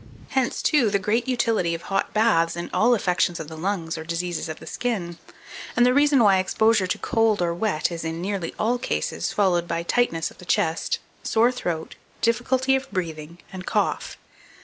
Hence, 0.29 0.63
too, 0.63 0.89
the 0.89 0.97
great 0.97 1.27
utility 1.27 1.75
of 1.75 1.83
hot 1.83 2.11
baths 2.11 2.55
in 2.55 2.71
all 2.73 2.95
affections 2.95 3.39
of 3.39 3.49
the 3.49 3.55
lungs 3.55 3.99
or 3.99 4.03
diseases 4.03 4.49
of 4.49 4.59
the 4.59 4.65
skin; 4.65 5.19
and 5.77 5.85
the 5.85 5.93
reason 5.93 6.23
why 6.23 6.39
exposure 6.39 6.87
to 6.87 6.97
cold 6.97 7.39
or 7.39 7.53
wet 7.53 7.91
is, 7.91 8.03
in 8.03 8.19
nearly 8.19 8.55
all 8.57 8.79
cases, 8.79 9.31
followed 9.31 9.67
by 9.67 9.83
tightness 9.83 10.31
of 10.31 10.39
the 10.39 10.43
chest, 10.45 10.97
sore 11.21 11.51
throat, 11.51 11.93
difficulty 12.19 12.75
of 12.75 12.89
breathing, 12.89 13.37
and 13.53 13.67
cough. 13.67 14.17